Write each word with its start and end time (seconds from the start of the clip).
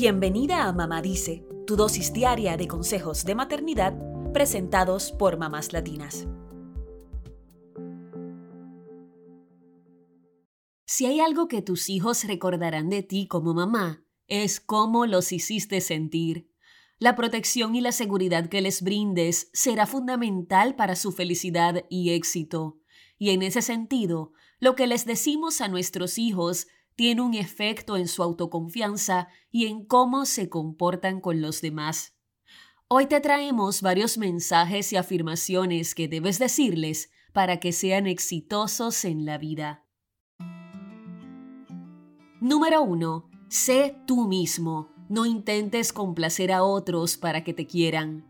Bienvenida 0.00 0.68
a 0.68 0.72
Mamá 0.72 1.02
Dice, 1.02 1.44
tu 1.66 1.74
dosis 1.74 2.12
diaria 2.12 2.56
de 2.56 2.68
consejos 2.68 3.24
de 3.24 3.34
maternidad 3.34 3.98
presentados 4.32 5.10
por 5.10 5.38
mamás 5.38 5.72
latinas. 5.72 6.28
Si 10.86 11.06
hay 11.06 11.18
algo 11.18 11.48
que 11.48 11.62
tus 11.62 11.88
hijos 11.88 12.22
recordarán 12.22 12.90
de 12.90 13.02
ti 13.02 13.26
como 13.26 13.54
mamá, 13.54 14.04
es 14.28 14.60
cómo 14.60 15.04
los 15.04 15.32
hiciste 15.32 15.80
sentir. 15.80 16.48
La 17.00 17.16
protección 17.16 17.74
y 17.74 17.80
la 17.80 17.90
seguridad 17.90 18.48
que 18.48 18.60
les 18.60 18.82
brindes 18.82 19.50
será 19.52 19.84
fundamental 19.84 20.76
para 20.76 20.94
su 20.94 21.10
felicidad 21.10 21.84
y 21.90 22.10
éxito. 22.10 22.78
Y 23.18 23.30
en 23.30 23.42
ese 23.42 23.62
sentido, 23.62 24.32
lo 24.60 24.76
que 24.76 24.86
les 24.86 25.06
decimos 25.06 25.60
a 25.60 25.66
nuestros 25.66 26.18
hijos 26.18 26.68
tiene 26.98 27.22
un 27.22 27.34
efecto 27.34 27.96
en 27.96 28.08
su 28.08 28.24
autoconfianza 28.24 29.28
y 29.52 29.66
en 29.66 29.84
cómo 29.84 30.26
se 30.26 30.48
comportan 30.48 31.20
con 31.20 31.40
los 31.40 31.60
demás. 31.60 32.16
Hoy 32.88 33.06
te 33.06 33.20
traemos 33.20 33.82
varios 33.82 34.18
mensajes 34.18 34.92
y 34.92 34.96
afirmaciones 34.96 35.94
que 35.94 36.08
debes 36.08 36.40
decirles 36.40 37.12
para 37.32 37.60
que 37.60 37.70
sean 37.70 38.08
exitosos 38.08 39.04
en 39.04 39.26
la 39.26 39.38
vida. 39.38 39.86
Número 42.40 42.82
1. 42.82 43.30
Sé 43.48 43.96
tú 44.04 44.26
mismo. 44.26 44.88
No 45.08 45.24
intentes 45.24 45.92
complacer 45.92 46.50
a 46.50 46.64
otros 46.64 47.16
para 47.16 47.44
que 47.44 47.54
te 47.54 47.68
quieran. 47.68 48.26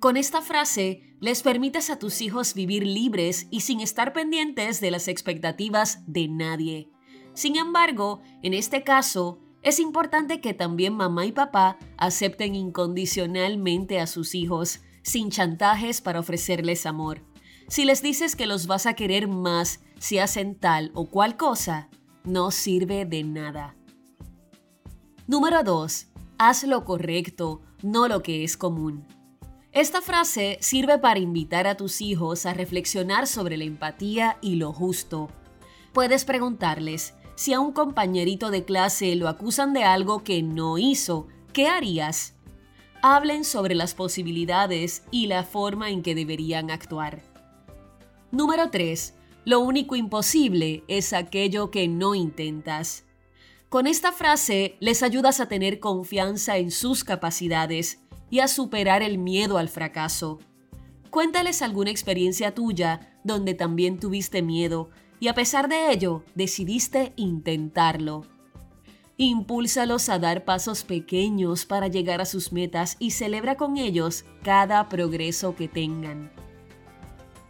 Con 0.00 0.16
esta 0.16 0.42
frase, 0.42 1.16
les 1.20 1.42
permites 1.42 1.88
a 1.88 2.00
tus 2.00 2.20
hijos 2.20 2.54
vivir 2.54 2.84
libres 2.84 3.46
y 3.52 3.60
sin 3.60 3.78
estar 3.78 4.12
pendientes 4.12 4.80
de 4.80 4.90
las 4.90 5.06
expectativas 5.06 6.02
de 6.08 6.26
nadie. 6.26 6.90
Sin 7.38 7.54
embargo, 7.54 8.20
en 8.42 8.52
este 8.52 8.82
caso, 8.82 9.38
es 9.62 9.78
importante 9.78 10.40
que 10.40 10.54
también 10.54 10.96
mamá 10.96 11.24
y 11.24 11.30
papá 11.30 11.78
acepten 11.96 12.56
incondicionalmente 12.56 14.00
a 14.00 14.08
sus 14.08 14.34
hijos, 14.34 14.80
sin 15.02 15.30
chantajes 15.30 16.00
para 16.00 16.18
ofrecerles 16.18 16.84
amor. 16.84 17.22
Si 17.68 17.84
les 17.84 18.02
dices 18.02 18.34
que 18.34 18.48
los 18.48 18.66
vas 18.66 18.86
a 18.86 18.94
querer 18.94 19.28
más 19.28 19.78
si 20.00 20.18
hacen 20.18 20.56
tal 20.56 20.90
o 20.94 21.06
cual 21.06 21.36
cosa, 21.36 21.90
no 22.24 22.50
sirve 22.50 23.04
de 23.04 23.22
nada. 23.22 23.76
Número 25.28 25.62
2. 25.62 26.08
Haz 26.38 26.64
lo 26.64 26.84
correcto, 26.84 27.62
no 27.84 28.08
lo 28.08 28.20
que 28.20 28.42
es 28.42 28.56
común. 28.56 29.06
Esta 29.70 30.02
frase 30.02 30.58
sirve 30.60 30.98
para 30.98 31.20
invitar 31.20 31.68
a 31.68 31.76
tus 31.76 32.00
hijos 32.00 32.46
a 32.46 32.52
reflexionar 32.52 33.28
sobre 33.28 33.56
la 33.56 33.62
empatía 33.62 34.38
y 34.40 34.56
lo 34.56 34.72
justo. 34.72 35.28
Puedes 35.92 36.24
preguntarles, 36.24 37.14
si 37.38 37.52
a 37.52 37.60
un 37.60 37.70
compañerito 37.70 38.50
de 38.50 38.64
clase 38.64 39.14
lo 39.14 39.28
acusan 39.28 39.72
de 39.72 39.84
algo 39.84 40.24
que 40.24 40.42
no 40.42 40.76
hizo, 40.76 41.28
¿qué 41.52 41.68
harías? 41.68 42.34
Hablen 43.00 43.44
sobre 43.44 43.76
las 43.76 43.94
posibilidades 43.94 45.04
y 45.12 45.28
la 45.28 45.44
forma 45.44 45.90
en 45.90 46.02
que 46.02 46.16
deberían 46.16 46.72
actuar. 46.72 47.22
Número 48.32 48.70
3. 48.70 49.14
Lo 49.44 49.60
único 49.60 49.94
imposible 49.94 50.82
es 50.88 51.12
aquello 51.12 51.70
que 51.70 51.86
no 51.86 52.16
intentas. 52.16 53.04
Con 53.68 53.86
esta 53.86 54.10
frase 54.10 54.76
les 54.80 55.04
ayudas 55.04 55.38
a 55.38 55.46
tener 55.46 55.78
confianza 55.78 56.56
en 56.56 56.72
sus 56.72 57.04
capacidades 57.04 58.00
y 58.30 58.40
a 58.40 58.48
superar 58.48 59.04
el 59.04 59.16
miedo 59.16 59.58
al 59.58 59.68
fracaso. 59.68 60.40
Cuéntales 61.10 61.62
alguna 61.62 61.92
experiencia 61.92 62.52
tuya 62.52 63.16
donde 63.22 63.54
también 63.54 64.00
tuviste 64.00 64.42
miedo 64.42 64.90
y 65.20 65.28
a 65.28 65.34
pesar 65.34 65.68
de 65.68 65.90
ello 65.90 66.24
decidiste 66.34 67.12
intentarlo. 67.16 68.24
Impúlsalos 69.16 70.08
a 70.08 70.18
dar 70.18 70.44
pasos 70.44 70.84
pequeños 70.84 71.66
para 71.66 71.88
llegar 71.88 72.20
a 72.20 72.24
sus 72.24 72.52
metas 72.52 72.96
y 73.00 73.10
celebra 73.10 73.56
con 73.56 73.76
ellos 73.76 74.24
cada 74.44 74.88
progreso 74.88 75.56
que 75.56 75.66
tengan. 75.66 76.30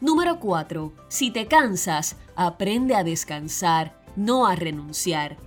Número 0.00 0.38
4. 0.38 0.92
Si 1.08 1.30
te 1.30 1.46
cansas, 1.46 2.16
aprende 2.36 2.94
a 2.94 3.02
descansar, 3.02 4.00
no 4.14 4.46
a 4.46 4.54
renunciar. 4.54 5.38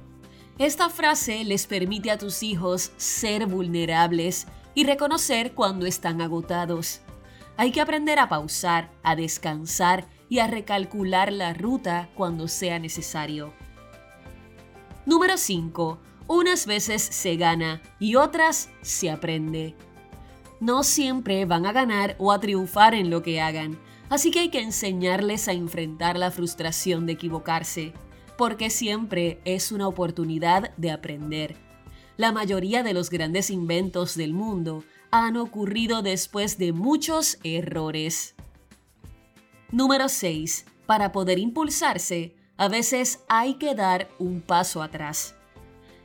Esta 0.57 0.89
frase 0.89 1.45
les 1.45 1.67
permite 1.67 2.11
a 2.11 2.17
tus 2.17 2.43
hijos 2.43 2.91
ser 2.97 3.45
vulnerables 3.45 4.47
y 4.75 4.83
reconocer 4.83 5.53
cuando 5.53 5.85
están 5.85 6.19
agotados. 6.19 7.01
Hay 7.59 7.71
que 7.71 7.81
aprender 7.81 8.19
a 8.19 8.29
pausar, 8.29 8.89
a 9.03 9.17
descansar 9.17 10.07
y 10.29 10.39
a 10.39 10.47
recalcular 10.47 11.33
la 11.33 11.53
ruta 11.53 12.09
cuando 12.15 12.47
sea 12.47 12.79
necesario. 12.79 13.53
Número 15.05 15.35
5. 15.35 15.99
Unas 16.27 16.65
veces 16.65 17.01
se 17.01 17.35
gana 17.35 17.81
y 17.99 18.15
otras 18.15 18.69
se 18.81 19.11
aprende. 19.11 19.75
No 20.61 20.83
siempre 20.83 21.43
van 21.43 21.65
a 21.65 21.73
ganar 21.73 22.15
o 22.17 22.31
a 22.31 22.39
triunfar 22.39 22.95
en 22.95 23.09
lo 23.09 23.23
que 23.23 23.41
hagan, 23.41 23.77
así 24.09 24.31
que 24.31 24.39
hay 24.39 24.49
que 24.49 24.61
enseñarles 24.61 25.49
a 25.49 25.51
enfrentar 25.51 26.17
la 26.17 26.31
frustración 26.31 27.05
de 27.05 27.11
equivocarse, 27.11 27.91
porque 28.37 28.69
siempre 28.69 29.41
es 29.43 29.73
una 29.73 29.89
oportunidad 29.89 30.73
de 30.77 30.91
aprender. 30.91 31.57
La 32.15 32.31
mayoría 32.31 32.83
de 32.83 32.93
los 32.93 33.09
grandes 33.09 33.49
inventos 33.49 34.15
del 34.15 34.33
mundo 34.33 34.85
han 35.11 35.37
ocurrido 35.37 36.01
después 36.01 36.57
de 36.57 36.73
muchos 36.73 37.39
errores. 37.43 38.35
Número 39.71 40.09
6. 40.09 40.65
Para 40.85 41.11
poder 41.11 41.39
impulsarse, 41.39 42.35
a 42.57 42.67
veces 42.67 43.23
hay 43.27 43.55
que 43.55 43.75
dar 43.75 44.09
un 44.19 44.41
paso 44.41 44.81
atrás. 44.81 45.35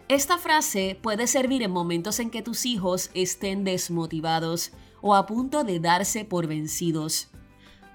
Esta 0.08 0.38
frase 0.38 0.98
puede 1.00 1.26
servir 1.26 1.62
en 1.62 1.70
momentos 1.70 2.20
en 2.20 2.30
que 2.30 2.42
tus 2.42 2.66
hijos 2.66 3.10
estén 3.14 3.64
desmotivados 3.64 4.72
o 5.00 5.14
a 5.14 5.26
punto 5.26 5.64
de 5.64 5.80
darse 5.80 6.24
por 6.24 6.46
vencidos. 6.46 7.28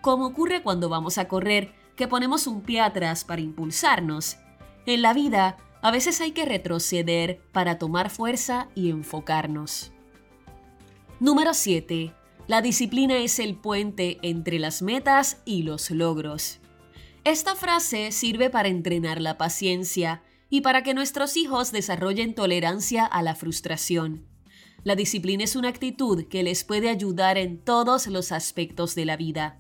Como 0.02 0.28
ocurre 0.28 0.64
cuando 0.64 0.90
vamos 0.90 1.18
a 1.18 1.28
correr, 1.28 1.74
que 1.96 2.08
ponemos 2.08 2.48
un 2.48 2.62
pie 2.62 2.82
atrás 2.82 3.24
para 3.24 3.42
impulsarnos. 3.42 4.38
En 4.86 5.02
la 5.02 5.14
vida, 5.14 5.58
a 5.82 5.92
veces 5.92 6.22
hay 6.22 6.32
que 6.32 6.46
retroceder 6.46 7.42
para 7.52 7.78
tomar 7.78 8.10
fuerza 8.10 8.70
y 8.74 8.90
enfocarnos. 8.90 9.92
Número 11.22 11.54
7. 11.54 12.14
La 12.48 12.62
disciplina 12.62 13.18
es 13.18 13.40
el 13.40 13.58
puente 13.58 14.20
entre 14.22 14.58
las 14.58 14.82
metas 14.82 15.42
y 15.44 15.64
los 15.64 15.92
logros. 15.92 16.60
Esta 17.26 17.58
frase 17.58 18.14
sirve 18.14 18.50
para 18.50 18.70
entrenar 18.70 19.20
la 19.20 19.38
paciencia 19.38 20.24
y 20.50 20.62
para 20.62 20.82
que 20.82 20.94
nuestros 20.94 21.36
hijos 21.36 21.74
desarrollen 21.74 22.36
tolerancia 22.36 23.06
a 23.06 23.22
la 23.22 23.36
frustración. 23.36 24.26
La 24.86 24.96
disciplina 24.96 25.44
es 25.44 25.58
una 25.58 25.68
actitud 25.68 26.24
que 26.30 26.42
les 26.42 26.64
puede 26.64 26.90
ayudar 26.90 27.38
en 27.38 27.60
todos 27.60 28.08
los 28.08 28.32
aspectos 28.32 28.96
de 28.96 29.04
la 29.04 29.18
vida. 29.18 29.60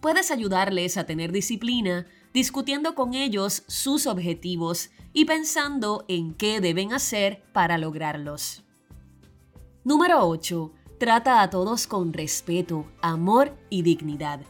Puedes 0.00 0.30
ayudarles 0.30 0.96
a 0.96 1.04
tener 1.04 1.30
disciplina 1.30 2.06
discutiendo 2.32 2.94
con 2.94 3.12
ellos 3.12 3.64
sus 3.66 4.06
objetivos 4.06 4.88
y 5.12 5.26
pensando 5.26 6.06
en 6.08 6.32
qué 6.32 6.62
deben 6.62 6.94
hacer 6.94 7.42
para 7.52 7.76
lograrlos. 7.76 8.62
Número 9.84 10.26
8. 10.26 10.72
Trata 10.98 11.42
a 11.42 11.50
todos 11.50 11.86
con 11.86 12.14
respeto, 12.14 12.86
amor 13.02 13.54
y 13.68 13.82
dignidad. 13.82 14.40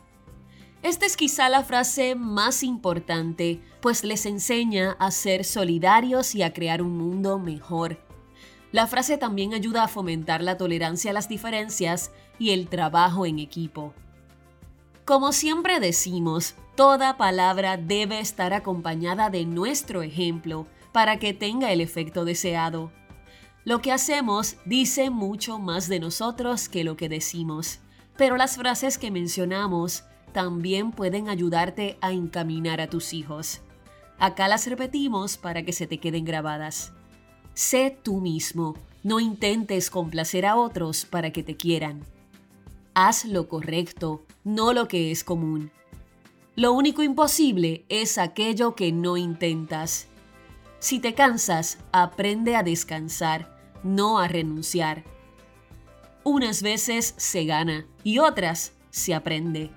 Esta 0.83 1.05
es 1.05 1.17
quizá 1.17 1.49
la 1.49 1.65
frase 1.65 2.15
más 2.15 2.62
importante, 2.62 3.61
pues 3.81 4.05
les 4.05 4.27
enseña 4.27 4.93
a 5.01 5.11
ser 5.11 5.45
solidarios 5.45 6.37
y 6.37 6.45
a 6.45 6.53
crear 6.53 6.83
un 6.83 6.97
mundo 6.97 7.41
mejor. 7.41 7.99
La 8.71 8.87
frase 8.87 9.19
también 9.19 9.55
ayuda 9.55 9.83
a 9.83 9.89
fomentar 9.89 10.41
la 10.41 10.57
tolerancia 10.57 11.11
a 11.11 11.15
las 11.15 11.29
diferencias 11.29 12.12
y 12.39 12.51
el 12.51 12.69
trabajo 12.69 13.27
en 13.27 13.41
equipo. 13.41 13.93
Como 15.05 15.33
siempre 15.33 15.81
decimos, 15.81 16.55
toda 16.77 17.17
palabra 17.17 17.77
debe 17.77 18.21
estar 18.21 18.53
acompañada 18.53 19.31
de 19.31 19.47
nuestro 19.47 20.03
ejemplo 20.03 20.69
para 20.93 21.19
que 21.19 21.34
tenga 21.34 21.73
el 21.73 21.81
efecto 21.81 22.25
deseado. 22.25 22.93
Lo 23.66 23.83
que 23.83 23.91
hacemos 23.91 24.59
dice 24.65 25.10
mucho 25.10 25.59
más 25.59 25.89
de 25.89 25.98
nosotros 25.98 26.68
que 26.68 26.84
lo 26.84 26.97
que 26.97 27.09
decimos, 27.09 27.80
pero 28.16 28.36
las 28.36 28.57
frases 28.57 28.97
que 28.97 29.10
mencionamos 29.10 30.04
también 30.33 30.92
pueden 30.92 31.28
ayudarte 31.28 31.98
a 32.01 32.13
encaminar 32.13 32.80
a 32.80 32.89
tus 32.89 33.13
hijos. 33.13 33.63
Acá 34.21 34.47
las 34.47 34.68
repetimos 34.68 35.36
para 35.36 35.65
que 35.65 35.72
se 35.72 35.89
te 35.89 35.98
queden 35.98 36.24
grabadas. 36.24 36.92
Sé 37.54 37.98
tú 38.04 38.21
mismo, 38.21 38.77
no 39.03 39.18
intentes 39.18 39.91
complacer 39.91 40.47
a 40.47 40.54
otros 40.54 41.04
para 41.04 41.33
que 41.33 41.42
te 41.42 41.57
quieran. 41.57 42.04
Haz 42.95 43.24
lo 43.24 43.48
correcto, 43.48 44.24
no 44.45 44.74
lo 44.74 44.86
que 44.86 45.10
es 45.10 45.24
común. 45.24 45.72
Lo 46.54 46.72
único 46.72 47.03
imposible 47.03 47.84
es 47.89 48.16
aquello 48.16 48.77
que 48.77 48.92
no 48.92 49.16
intentas. 49.16 50.07
Si 50.78 51.01
te 51.01 51.15
cansas, 51.15 51.78
aprende 51.91 52.54
a 52.54 52.63
descansar 52.63 53.55
no 53.86 54.18
a 54.18 54.28
renunciar. 54.28 55.04
Unas 56.24 56.62
veces 56.62 57.15
se 57.16 57.44
gana 57.44 57.86
y 58.03 58.18
otras 58.18 58.72
se 58.91 59.15
aprende. 59.15 59.71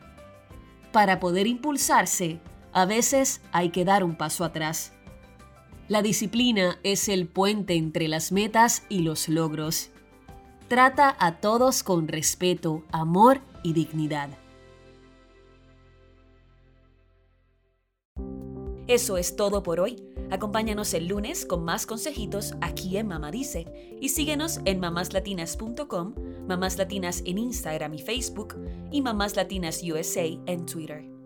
Para 0.91 1.19
poder 1.19 1.45
impulsarse, 1.45 2.39
a 2.73 2.85
veces 2.85 3.41
hay 3.51 3.69
que 3.69 3.85
dar 3.85 4.03
un 4.03 4.15
paso 4.15 4.43
atrás. 4.43 4.93
La 5.87 6.01
disciplina 6.01 6.79
es 6.83 7.09
el 7.09 7.27
puente 7.27 7.75
entre 7.75 8.07
las 8.07 8.31
metas 8.31 8.83
y 8.89 8.99
los 8.99 9.29
logros. 9.29 9.89
Trata 10.67 11.15
a 11.19 11.39
todos 11.39 11.83
con 11.83 12.07
respeto, 12.07 12.83
amor 12.91 13.41
y 13.63 13.73
dignidad. 13.73 14.29
Eso 18.87 19.17
es 19.17 19.35
todo 19.35 19.61
por 19.61 19.79
hoy. 19.79 20.08
Acompáñanos 20.31 20.93
el 20.93 21.07
lunes 21.07 21.45
con 21.45 21.63
más 21.63 21.85
consejitos 21.85 22.53
aquí 22.61 22.97
en 22.97 23.07
Mamá 23.07 23.31
Dice 23.31 23.65
y 23.99 24.09
síguenos 24.09 24.59
en 24.65 24.79
mamáslatinas.com, 24.79 26.13
Mamás 26.47 26.77
Latinas 26.77 27.23
en 27.25 27.37
Instagram 27.37 27.93
y 27.95 27.99
Facebook 27.99 28.55
y 28.91 29.01
Mamás 29.01 29.35
Latinas 29.35 29.81
USA 29.83 30.25
en 30.45 30.65
Twitter. 30.65 31.18